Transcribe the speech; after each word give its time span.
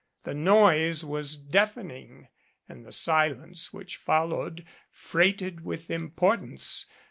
The 0.23 0.33
noise 0.33 1.05
was 1.05 1.35
deafening 1.35 2.27
and 2.67 2.83
the 2.83 2.91
silence 2.91 3.71
which 3.71 3.97
fol 3.97 4.29
lowed 4.29 4.65
freighted 4.89 5.63
with 5.63 5.91
importance. 5.91 6.87